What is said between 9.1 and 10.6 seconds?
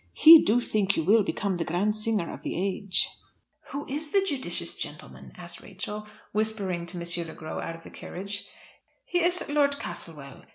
is Lord Castlewell.